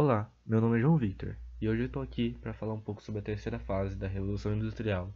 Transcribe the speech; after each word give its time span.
Olá, 0.00 0.30
meu 0.46 0.60
nome 0.60 0.78
é 0.78 0.80
João 0.80 0.96
Victor 0.96 1.36
e 1.60 1.68
hoje 1.68 1.82
eu 1.82 1.86
estou 1.86 2.00
aqui 2.00 2.38
para 2.40 2.54
falar 2.54 2.72
um 2.72 2.80
pouco 2.80 3.02
sobre 3.02 3.18
a 3.18 3.22
terceira 3.24 3.58
fase 3.58 3.96
da 3.96 4.06
Revolução 4.06 4.54
Industrial, 4.54 5.12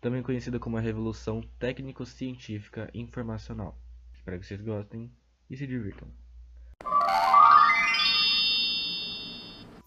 também 0.00 0.22
conhecida 0.22 0.58
como 0.58 0.78
a 0.78 0.80
Revolução 0.80 1.42
Técnico-Científica 1.58 2.90
Informacional. 2.94 3.76
Espero 4.14 4.40
que 4.40 4.46
vocês 4.46 4.62
gostem 4.62 5.12
e 5.50 5.56
se 5.58 5.66
divirtam. 5.66 6.08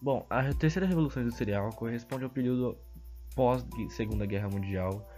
Bom, 0.00 0.24
a 0.30 0.54
terceira 0.54 0.86
Revolução 0.86 1.24
Industrial 1.24 1.68
corresponde 1.70 2.22
ao 2.22 2.30
período 2.30 2.78
pós-Segunda 3.34 4.26
Guerra 4.26 4.48
Mundial, 4.48 5.10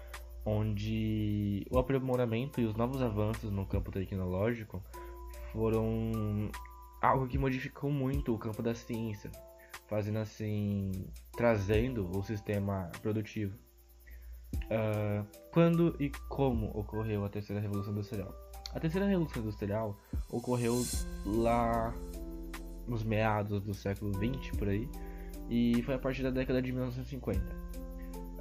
onde 0.43 1.67
o 1.71 1.79
aprimoramento 1.79 2.63
e 2.63 2.65
os 2.65 2.75
novos 2.75 3.03
avanços 3.03 3.51
no 3.51 3.67
campo 3.67 3.93
tecnológico 3.93 4.83
foram 5.53 6.51
algo 7.01 7.27
que 7.27 7.39
modificou 7.39 7.91
muito 7.91 8.35
o 8.35 8.39
campo 8.39 8.63
da 8.63 8.75
ciência, 8.75 9.31
fazendo 9.87 10.19
assim, 10.19 10.93
trazendo 11.37 12.11
o 12.17 12.23
sistema 12.23 12.91
produtivo. 13.03 13.57
Uh, 14.55 15.27
quando 15.53 15.95
e 16.01 16.11
como 16.29 16.71
ocorreu 16.79 17.25
a 17.25 17.29
terceira 17.29 17.61
revolução 17.61 17.93
industrial? 17.93 18.35
A 18.75 18.81
terceira 18.81 19.07
revolução 19.07 19.43
industrial 19.43 19.99
ocorreu 20.31 20.75
lá 21.25 21.95
nos 22.87 23.03
meados 23.03 23.63
do 23.63 23.75
século 23.75 24.13
20 24.19 24.53
por 24.53 24.69
aí 24.69 24.89
e 25.49 25.83
foi 25.83 25.95
a 25.95 25.99
partir 25.99 26.23
da 26.23 26.31
década 26.31 26.61
de 26.61 26.73
1950. 26.73 27.69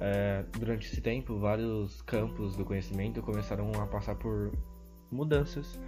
É, 0.00 0.44
durante 0.58 0.86
esse 0.86 1.00
tempo, 1.00 1.38
vários 1.38 2.02
campos 2.02 2.56
do 2.56 2.64
conhecimento 2.64 3.20
começaram 3.22 3.72
a 3.80 3.86
passar 3.86 4.14
por 4.14 4.52
mudanças 5.10 5.78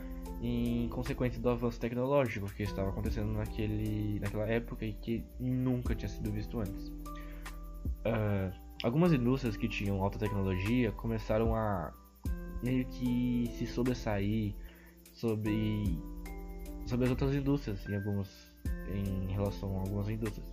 em 0.42 0.88
consequência 0.88 1.40
do 1.40 1.50
avanço 1.50 1.78
tecnológico 1.78 2.46
que 2.54 2.62
estava 2.62 2.88
acontecendo 2.88 3.32
naquele, 3.32 4.18
naquela 4.20 4.46
época 4.46 4.86
e 4.86 4.94
que 4.94 5.24
nunca 5.38 5.94
tinha 5.94 6.08
sido 6.08 6.30
visto 6.32 6.58
antes. 6.58 6.88
Uh, 6.88 8.52
algumas 8.82 9.12
indústrias 9.12 9.56
que 9.56 9.68
tinham 9.68 10.02
alta 10.02 10.18
tecnologia 10.18 10.92
começaram 10.92 11.54
a 11.54 11.92
meio 12.62 12.86
que 12.86 13.50
se 13.58 13.66
sobressair 13.66 14.54
sobre, 15.12 15.98
sobre 16.86 17.04
as 17.04 17.10
outras 17.10 17.34
indústrias 17.34 17.86
em, 17.86 17.96
alguns, 17.96 18.56
em 18.88 19.32
relação 19.32 19.76
a 19.76 19.80
algumas 19.80 20.08
indústrias. 20.08 20.50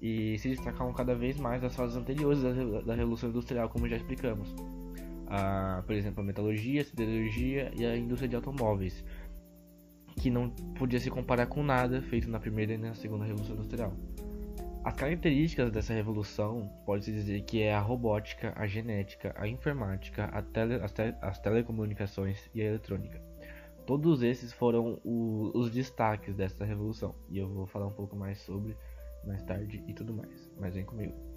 E 0.00 0.38
se 0.38 0.48
destacavam 0.48 0.92
cada 0.94 1.14
vez 1.14 1.38
mais 1.38 1.60
das 1.60 1.76
fases 1.76 1.96
anteriores 1.96 2.42
da, 2.42 2.80
da 2.80 2.94
Revolução 2.94 3.28
Industrial, 3.28 3.68
como 3.68 3.86
já 3.88 3.96
explicamos 3.96 4.54
a, 5.32 5.82
por 5.86 5.94
exemplo, 5.94 6.22
a 6.22 6.26
metalurgia, 6.26 6.82
a 6.82 6.84
siderurgia 6.84 7.72
e 7.74 7.86
a 7.86 7.96
indústria 7.96 8.28
de 8.28 8.36
automóveis, 8.36 9.02
que 10.20 10.30
não 10.30 10.50
podia 10.50 11.00
se 11.00 11.10
comparar 11.10 11.46
com 11.46 11.62
nada 11.62 12.02
feito 12.02 12.28
na 12.28 12.38
primeira 12.38 12.74
e 12.74 12.76
na 12.76 12.92
segunda 12.92 13.24
revolução 13.24 13.56
industrial. 13.56 13.96
As 14.84 14.94
características 14.94 15.70
dessa 15.70 15.94
revolução 15.94 16.70
pode-se 16.84 17.12
dizer 17.12 17.40
que 17.42 17.62
é 17.62 17.72
a 17.72 17.80
robótica, 17.80 18.52
a 18.56 18.66
genética, 18.66 19.32
a 19.38 19.48
informática, 19.48 20.24
a 20.24 20.42
tele, 20.42 20.74
as, 20.74 20.92
te, 20.92 21.14
as, 21.22 21.38
telecomunicações 21.38 22.50
e 22.54 22.60
a 22.60 22.66
eletrônica. 22.66 23.18
Todos 23.86 24.22
esses 24.22 24.52
foram 24.52 25.00
o, 25.02 25.50
os 25.54 25.70
destaques 25.70 26.34
dessa 26.34 26.64
revolução 26.64 27.14
e 27.30 27.38
eu 27.38 27.48
vou 27.48 27.66
falar 27.66 27.86
um 27.86 27.92
pouco 27.92 28.14
mais 28.14 28.38
sobre 28.38 28.76
mais 29.24 29.42
tarde 29.44 29.82
e 29.86 29.94
tudo 29.94 30.12
mais. 30.12 30.50
Mas 30.58 30.74
vem 30.74 30.84
comigo. 30.84 31.31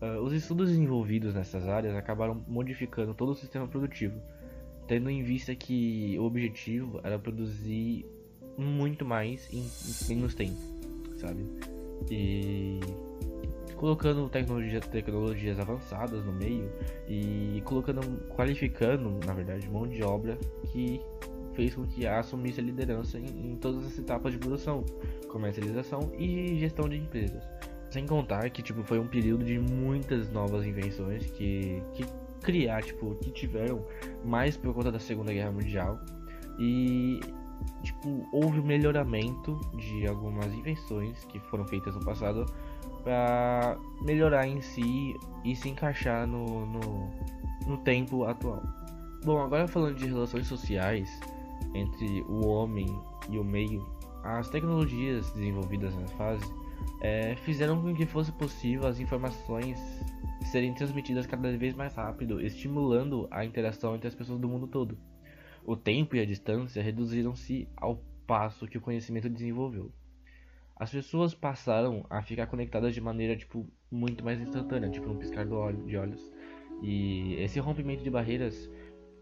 Uh, 0.00 0.20
os 0.20 0.32
estudos 0.32 0.68
desenvolvidos 0.68 1.34
nessas 1.34 1.66
áreas 1.66 1.96
acabaram 1.96 2.44
modificando 2.46 3.14
todo 3.14 3.30
o 3.30 3.34
sistema 3.34 3.66
produtivo, 3.66 4.20
tendo 4.86 5.08
em 5.08 5.22
vista 5.22 5.54
que 5.54 6.16
o 6.18 6.24
objetivo 6.24 7.00
era 7.02 7.18
produzir 7.18 8.04
muito 8.58 9.04
mais 9.04 9.48
em, 9.52 9.66
menos 10.08 10.34
tempo, 10.34 10.60
sabe? 11.16 11.46
E 12.10 12.80
colocando 13.76 14.28
tecnologia, 14.28 14.80
tecnologias 14.80 15.58
avançadas 15.58 16.24
no 16.24 16.32
meio 16.32 16.70
e 17.08 17.62
colocando, 17.64 18.00
qualificando, 18.34 19.18
na 19.26 19.32
verdade, 19.32 19.68
mão 19.68 19.86
de 19.86 20.02
obra 20.02 20.38
que 20.72 21.00
fez 21.54 21.74
com 21.74 21.86
que 21.86 22.06
assumisse 22.06 22.60
a 22.60 22.62
liderança 22.62 23.18
em, 23.18 23.52
em 23.52 23.56
todas 23.56 23.86
as 23.86 23.98
etapas 23.98 24.32
de 24.32 24.38
produção, 24.38 24.84
comercialização 25.28 26.12
e 26.18 26.58
gestão 26.58 26.88
de 26.88 26.96
empresas. 26.96 27.42
Sem 27.90 28.06
contar 28.06 28.50
que 28.50 28.62
tipo 28.62 28.82
foi 28.82 28.98
um 28.98 29.06
período 29.06 29.44
de 29.44 29.58
muitas 29.58 30.30
novas 30.30 30.66
invenções 30.66 31.26
que, 31.30 31.82
que 31.94 32.04
criar, 32.42 32.82
tipo, 32.82 33.14
que 33.16 33.30
tiveram 33.30 33.84
mais 34.24 34.56
por 34.56 34.74
conta 34.74 34.92
da 34.92 34.98
Segunda 34.98 35.32
Guerra 35.32 35.52
Mundial. 35.52 35.98
E 36.58 37.20
tipo, 37.82 38.26
houve 38.32 38.60
um 38.60 38.64
melhoramento 38.64 39.58
de 39.76 40.06
algumas 40.06 40.52
invenções 40.52 41.24
que 41.26 41.38
foram 41.40 41.66
feitas 41.66 41.94
no 41.94 42.04
passado 42.04 42.46
para 43.02 43.78
melhorar 44.02 44.46
em 44.46 44.60
si 44.60 45.14
e 45.44 45.54
se 45.54 45.68
encaixar 45.68 46.26
no, 46.26 46.66
no, 46.66 47.10
no 47.66 47.78
tempo 47.78 48.24
atual. 48.24 48.62
Bom, 49.24 49.40
agora 49.40 49.66
falando 49.66 49.96
de 49.96 50.06
relações 50.06 50.46
sociais 50.46 51.08
entre 51.74 52.22
o 52.22 52.46
homem 52.46 52.86
e 53.28 53.38
o 53.38 53.44
meio, 53.44 53.86
as 54.22 54.48
tecnologias 54.48 55.30
desenvolvidas 55.32 55.94
nessa 55.94 56.14
fase 56.16 56.65
é, 57.00 57.36
fizeram 57.36 57.80
com 57.80 57.94
que 57.94 58.06
fosse 58.06 58.32
possível 58.32 58.86
as 58.86 58.98
informações 58.98 59.78
serem 60.46 60.72
transmitidas 60.74 61.26
cada 61.26 61.56
vez 61.56 61.74
mais 61.74 61.94
rápido, 61.94 62.40
estimulando 62.40 63.26
a 63.30 63.44
interação 63.44 63.94
entre 63.94 64.08
as 64.08 64.14
pessoas 64.14 64.40
do 64.40 64.48
mundo 64.48 64.66
todo. 64.66 64.98
O 65.64 65.76
tempo 65.76 66.14
e 66.16 66.20
a 66.20 66.26
distância 66.26 66.82
reduziram-se 66.82 67.68
ao 67.76 67.96
passo 68.26 68.66
que 68.66 68.78
o 68.78 68.80
conhecimento 68.80 69.28
desenvolveu. 69.28 69.92
As 70.76 70.90
pessoas 70.90 71.34
passaram 71.34 72.04
a 72.10 72.22
ficar 72.22 72.46
conectadas 72.46 72.94
de 72.94 73.00
maneira 73.00 73.36
tipo 73.36 73.66
muito 73.90 74.24
mais 74.24 74.40
instantânea, 74.40 74.90
tipo 74.90 75.10
um 75.10 75.16
piscar 75.16 75.46
de 75.46 75.96
olhos. 75.96 76.32
E 76.82 77.34
esse 77.38 77.58
rompimento 77.58 78.04
de 78.04 78.10
barreiras 78.10 78.70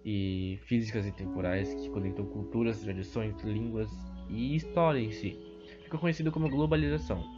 e 0.05 0.59
físicas 0.65 1.07
e 1.07 1.13
temporais 1.13 1.73
que 1.75 1.89
conectam 1.89 2.27
culturas, 2.27 2.81
tradições, 2.81 3.41
línguas 3.43 3.91
e 4.29 4.57
história 4.57 4.99
em 4.99 5.13
si, 5.13 5.39
ficou 5.83 5.99
conhecido 5.99 6.33
como 6.33 6.51
globalização. 6.51 7.34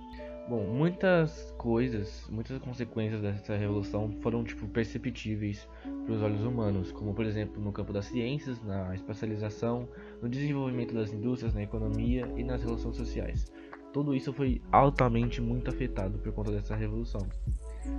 Bom, 0.48 0.64
muitas 0.64 1.52
coisas, 1.58 2.24
muitas 2.30 2.56
consequências 2.58 3.20
dessa 3.20 3.56
revolução 3.56 4.12
foram 4.20 4.44
tipo 4.44 4.68
perceptíveis 4.68 5.68
para 6.04 6.14
os 6.14 6.22
olhos 6.22 6.44
humanos, 6.44 6.92
como 6.92 7.12
por 7.12 7.24
exemplo 7.24 7.60
no 7.60 7.72
campo 7.72 7.92
das 7.92 8.04
ciências, 8.04 8.62
na 8.62 8.94
especialização, 8.94 9.88
no 10.22 10.28
desenvolvimento 10.28 10.94
das 10.94 11.12
indústrias, 11.12 11.52
na 11.52 11.64
economia 11.64 12.32
e 12.36 12.44
nas 12.44 12.62
relações 12.62 12.96
sociais. 12.96 13.52
Tudo 13.92 14.14
isso 14.14 14.32
foi 14.32 14.62
altamente 14.70 15.40
muito 15.40 15.68
afetado 15.68 16.16
por 16.18 16.32
conta 16.32 16.52
dessa 16.52 16.76
revolução. 16.76 17.26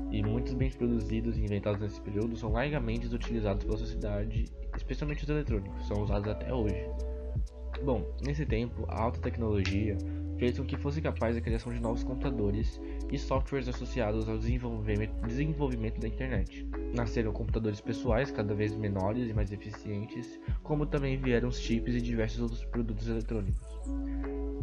E 0.09 0.23
muitos 0.23 0.53
bens 0.53 0.73
produzidos 0.73 1.37
e 1.37 1.43
inventados 1.43 1.81
nesse 1.81 1.99
período 1.99 2.37
são 2.37 2.53
largamente 2.53 3.13
utilizados 3.13 3.65
pela 3.65 3.77
sociedade, 3.77 4.45
especialmente 4.73 5.23
os 5.23 5.29
eletrônicos, 5.29 5.85
são 5.85 6.01
usados 6.01 6.29
até 6.29 6.53
hoje. 6.53 6.89
Bom, 7.83 8.09
nesse 8.25 8.45
tempo, 8.45 8.85
a 8.87 9.01
alta 9.01 9.19
tecnologia 9.19 9.97
fez 10.37 10.57
com 10.57 10.65
que 10.65 10.77
fosse 10.77 11.01
capaz 11.01 11.35
da 11.35 11.41
criação 11.41 11.73
de 11.73 11.79
novos 11.79 12.03
computadores 12.03 12.79
e 13.11 13.17
softwares 13.17 13.67
associados 13.67 14.27
ao 14.29 14.37
desenvolvimento, 14.37 15.13
desenvolvimento 15.25 15.99
da 15.99 16.07
internet. 16.07 16.67
Nasceram 16.93 17.31
computadores 17.31 17.81
pessoais 17.81 18.31
cada 18.31 18.53
vez 18.53 18.75
menores 18.75 19.29
e 19.29 19.33
mais 19.33 19.51
eficientes, 19.51 20.39
como 20.63 20.85
também 20.85 21.17
vieram 21.17 21.49
os 21.49 21.59
chips 21.59 21.95
e 21.95 22.01
diversos 22.01 22.41
outros 22.41 22.63
produtos 22.65 23.07
eletrônicos. 23.07 23.65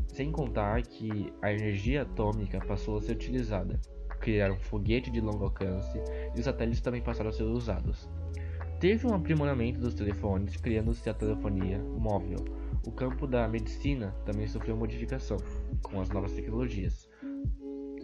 Sem 0.08 0.30
contar 0.30 0.82
que 0.82 1.32
a 1.42 1.52
energia 1.52 2.02
atômica 2.02 2.60
passou 2.64 2.98
a 2.98 3.02
ser 3.02 3.12
utilizada, 3.12 3.80
criaram 4.20 4.56
foguete 4.56 5.10
de 5.10 5.20
longo 5.20 5.44
alcance 5.44 5.98
e 6.34 6.38
os 6.38 6.44
satélites 6.44 6.80
também 6.80 7.02
passaram 7.02 7.30
a 7.30 7.32
ser 7.32 7.42
usados. 7.42 8.08
Teve 8.78 9.06
um 9.06 9.14
aprimoramento 9.14 9.80
dos 9.80 9.94
telefones, 9.94 10.56
criando-se 10.56 11.08
a 11.08 11.14
telefonia 11.14 11.78
móvel, 11.78 12.44
o 12.86 12.92
campo 12.92 13.26
da 13.26 13.48
medicina 13.48 14.14
também 14.26 14.46
sofreu 14.46 14.76
modificação 14.76 15.38
com 15.84 16.00
as 16.00 16.08
novas 16.10 16.32
tecnologias. 16.32 17.08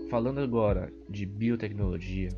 Falando 0.08 0.40
agora 0.40 0.92
de 1.08 1.26
biotecnologia, 1.26 2.28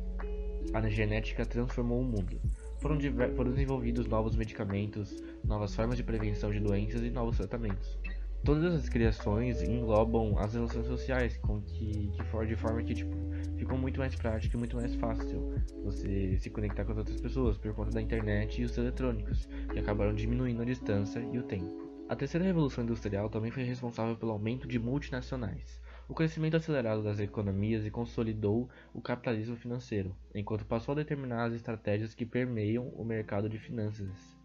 a 0.73 0.89
genética 0.89 1.45
transformou 1.45 2.01
o 2.01 2.03
mundo. 2.03 2.39
Foram, 2.79 2.97
foram 3.35 3.51
desenvolvidos 3.51 4.07
novos 4.07 4.35
medicamentos, 4.35 5.23
novas 5.43 5.75
formas 5.75 5.97
de 5.97 6.03
prevenção 6.03 6.51
de 6.51 6.59
doenças 6.59 7.01
e 7.03 7.09
novos 7.09 7.37
tratamentos. 7.37 7.99
Todas 8.43 8.73
as 8.73 8.89
criações 8.89 9.61
englobam 9.63 10.37
as 10.37 10.53
relações 10.53 10.85
sociais, 10.85 11.37
com 11.37 11.61
que, 11.61 12.09
que 12.09 12.23
for, 12.25 12.45
de 12.45 12.57
forma 12.57 12.83
que 12.83 12.93
tipo, 12.93 13.15
ficou 13.55 13.77
muito 13.77 13.99
mais 13.99 14.13
prático 14.15 14.57
e 14.57 14.59
muito 14.59 14.75
mais 14.75 14.93
fácil 14.95 15.53
você 15.81 16.37
se 16.37 16.49
conectar 16.49 16.83
com 16.83 16.91
as 16.91 16.97
outras 16.97 17.21
pessoas 17.21 17.57
por 17.57 17.73
conta 17.73 17.91
da 17.91 18.01
internet 18.01 18.61
e 18.61 18.65
os 18.65 18.77
eletrônicos, 18.77 19.47
que 19.71 19.79
acabaram 19.79 20.13
diminuindo 20.13 20.61
a 20.61 20.65
distância 20.65 21.25
e 21.31 21.39
o 21.39 21.43
tempo. 21.43 21.92
A 22.09 22.15
terceira 22.15 22.45
revolução 22.45 22.83
industrial 22.83 23.29
também 23.29 23.49
foi 23.49 23.63
responsável 23.63 24.15
pelo 24.17 24.33
aumento 24.33 24.67
de 24.67 24.77
multinacionais, 24.77 25.81
o 26.07 26.13
crescimento 26.13 26.57
acelerado 26.57 27.01
das 27.01 27.19
economias 27.19 27.85
e 27.85 27.91
consolidou 27.91 28.69
o 28.93 29.01
capitalismo 29.01 29.55
financeiro, 29.55 30.15
enquanto 30.35 30.65
passou 30.65 30.91
a 30.91 30.95
determinar 30.95 31.45
as 31.45 31.53
estratégias 31.53 32.13
que 32.13 32.25
permeiam 32.25 32.89
o 32.89 33.05
mercado 33.05 33.47
de 33.47 33.57
finanças. 33.57 34.37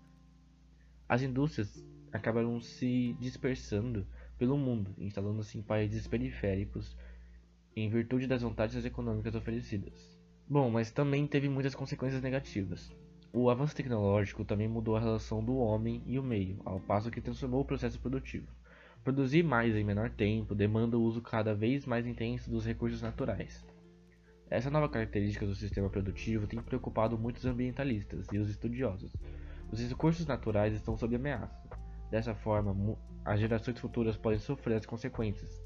As 1.09 1.21
indústrias 1.21 1.85
acabaram 2.13 2.61
se 2.61 3.17
dispersando 3.21 4.07
pelo 4.39 4.57
mundo, 4.57 4.95
instalando-se 4.97 5.59
em 5.59 5.63
países 5.63 6.07
periféricos 6.07 6.97
em 7.75 7.89
virtude 7.89 8.27
das 8.27 8.43
vantagens 8.43 8.85
econômicas 8.85 9.35
oferecidas. 9.35 10.19
Bom, 10.49 10.71
mas 10.71 10.91
também 10.91 11.27
teve 11.27 11.49
muitas 11.49 11.75
consequências 11.75 12.23
negativas. 12.23 12.91
O 13.31 13.51
avanço 13.51 13.77
tecnológico 13.77 14.43
também 14.43 14.67
mudou 14.67 14.97
a 14.97 15.01
relação 15.01 15.45
do 15.45 15.59
homem 15.59 16.03
e 16.07 16.19
o 16.19 16.23
meio, 16.23 16.61
ao 16.65 16.81
passo 16.81 17.11
que 17.11 17.21
transformou 17.21 17.61
o 17.61 17.65
processo 17.65 18.01
produtivo. 18.01 18.47
Produzir 19.05 19.43
mais 19.43 19.77
em 19.77 19.85
menor 19.85 20.09
tempo 20.11 20.55
demanda 20.55 20.97
o 20.97 21.03
uso 21.03 21.21
cada 21.21 21.55
vez 21.55 21.85
mais 21.85 22.07
intenso 22.07 22.51
dos 22.51 22.65
recursos 22.65 23.03
naturais. 23.03 23.67
Essa 24.49 24.71
nova 24.71 24.89
característica 24.89 25.45
do 25.45 25.55
sistema 25.55 25.91
produtivo 25.91 26.47
tem 26.47 26.61
preocupado 26.61 27.19
muitos 27.19 27.45
ambientalistas 27.45 28.27
e 28.33 28.39
os 28.39 28.49
estudiosos. 28.49 29.15
Os 29.71 29.79
recursos 29.79 30.27
naturais 30.27 30.73
estão 30.73 30.97
sob 30.97 31.15
ameaça. 31.15 31.69
Dessa 32.11 32.35
forma, 32.35 32.75
as 33.27 33.39
gerações 33.39 33.79
futuras 33.79 34.17
podem 34.17 34.39
sofrer 34.39 34.79
as 34.79 34.87
consequências. 34.87 35.63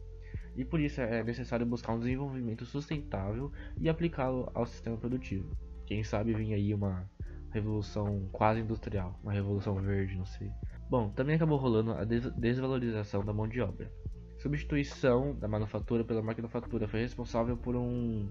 E 0.57 0.65
por 0.65 0.81
isso 0.81 1.01
é 1.01 1.23
necessário 1.23 1.65
buscar 1.65 1.95
um 1.95 2.01
desenvolvimento 2.01 2.67
sustentável 2.67 3.53
e 3.79 3.89
aplicá-lo 3.89 4.51
ao 4.53 4.67
sistema 4.67 4.97
produtivo. 4.97 5.57
Quem 5.87 6.03
sabe 6.03 6.35
vir 6.35 6.55
aí 6.55 6.75
uma 6.75 7.09
revolução 7.53 8.29
quase 8.33 8.61
industrial, 8.61 9.19
uma 9.23 9.33
revolução 9.33 9.75
verde, 9.77 10.17
não 10.17 10.25
sei. 10.25 10.51
Bom, 10.89 11.11
também 11.11 11.37
acabou 11.37 11.59
rolando 11.59 11.93
a 11.93 12.05
des 12.05 12.31
desvalorização 12.33 13.25
da 13.25 13.33
mão 13.33 13.49
de 13.49 13.61
obra. 13.61 13.91
Substituição 14.39 15.35
da 15.37 15.47
manufatura 15.47 16.05
pela 16.05 16.23
maquinofatura 16.23 16.89
foi 16.89 17.01
responsável 17.01 17.57
por 17.57 17.77
um, 17.77 18.29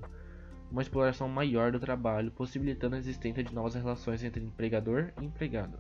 uma 0.70 0.82
exploração 0.82 1.28
maior 1.28 1.72
do 1.72 1.80
trabalho, 1.80 2.32
possibilitando 2.32 2.96
a 2.96 3.00
existência 3.00 3.44
de 3.44 3.54
novas 3.54 3.76
relações 3.76 4.24
entre 4.24 4.44
empregador 4.44 5.12
e 5.22 5.26
empregado, 5.26 5.78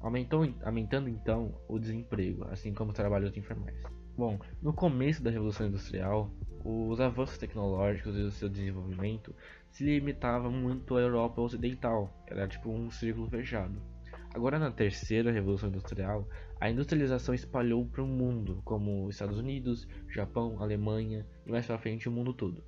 Aumentou, 0.00 0.46
aumentando 0.62 1.08
então 1.08 1.54
o 1.66 1.78
desemprego, 1.78 2.44
assim 2.50 2.74
como 2.74 2.90
os 2.90 2.96
trabalhos 2.96 3.34
informais. 3.38 3.74
Bom, 4.14 4.38
no 4.60 4.72
começo 4.72 5.22
da 5.22 5.30
Revolução 5.30 5.66
Industrial, 5.66 6.30
os 6.62 7.00
avanços 7.00 7.38
tecnológicos 7.38 8.14
e 8.16 8.20
o 8.20 8.30
seu 8.30 8.50
desenvolvimento 8.50 9.34
se 9.74 9.82
limitavam 9.82 10.52
muito 10.52 10.96
à 10.96 11.00
Europa 11.00 11.40
Ocidental, 11.40 12.08
era 12.28 12.46
tipo 12.46 12.70
um 12.70 12.92
círculo 12.92 13.28
fechado. 13.28 13.82
Agora, 14.32 14.56
na 14.56 14.70
terceira 14.70 15.32
Revolução 15.32 15.68
Industrial, 15.68 16.28
a 16.60 16.70
industrialização 16.70 17.34
espalhou 17.34 17.84
para 17.84 18.00
o 18.00 18.06
mundo, 18.06 18.62
como 18.64 19.10
Estados 19.10 19.36
Unidos, 19.36 19.88
Japão, 20.08 20.62
Alemanha 20.62 21.26
e 21.44 21.50
mais 21.50 21.66
para 21.66 21.76
frente 21.76 22.08
o 22.08 22.12
mundo 22.12 22.32
todo. 22.32 22.62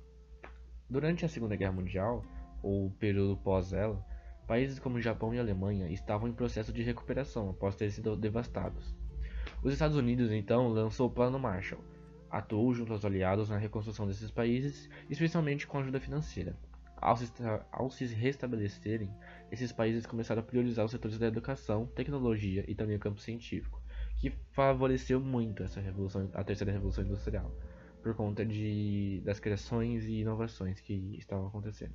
Durante 0.89 1.23
a 1.23 1.29
Segunda 1.29 1.55
Guerra 1.55 1.71
Mundial, 1.71 2.25
ou 2.61 2.91
período 2.91 3.37
pós 3.37 3.71
ela, 3.71 4.05
países 4.45 4.77
como 4.77 4.99
Japão 4.99 5.33
e 5.33 5.39
Alemanha 5.39 5.89
estavam 5.89 6.27
em 6.27 6.33
processo 6.33 6.73
de 6.73 6.83
recuperação 6.83 7.51
após 7.51 7.77
terem 7.77 7.93
sido 7.93 8.17
devastados. 8.17 8.93
Os 9.63 9.71
Estados 9.71 9.95
Unidos 9.95 10.29
então 10.29 10.67
lançou 10.67 11.07
o 11.07 11.13
Plano 11.13 11.39
Marshall, 11.39 11.81
atuou 12.29 12.73
junto 12.73 12.91
aos 12.91 13.05
aliados 13.05 13.47
na 13.47 13.57
reconstrução 13.57 14.05
desses 14.05 14.29
países, 14.29 14.89
especialmente 15.09 15.65
com 15.65 15.79
ajuda 15.79 16.01
financeira. 16.01 16.53
Ao 16.99 17.15
se, 17.15 17.31
ao 17.71 17.89
se 17.89 18.05
restabelecerem, 18.05 19.13
esses 19.51 19.71
países 19.71 20.05
começaram 20.05 20.41
a 20.41 20.45
priorizar 20.45 20.83
os 20.83 20.91
setores 20.91 21.19
da 21.19 21.27
educação, 21.27 21.85
tecnologia 21.85 22.65
e 22.67 22.73
também 22.73 22.95
o 22.95 22.99
campo 22.99 23.19
científico, 23.19 23.81
que 24.17 24.31
favoreceu 24.51 25.19
muito 25.19 25.63
essa 25.63 25.79
revolução, 25.79 26.29
a 26.33 26.43
terceira 26.43 26.73
revolução 26.73 27.03
industrial, 27.03 27.51
por 28.01 28.15
conta 28.15 28.45
de, 28.45 29.21
das 29.23 29.39
criações 29.39 30.05
e 30.05 30.21
inovações 30.21 30.79
que 30.79 31.15
estavam 31.17 31.47
acontecendo. 31.47 31.93